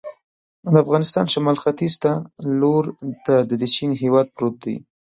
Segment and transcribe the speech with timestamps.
[0.71, 2.11] د افغانستان شمال ختیځ ته
[2.59, 2.83] لور
[3.25, 4.77] ته د چین هېواد پروت دی.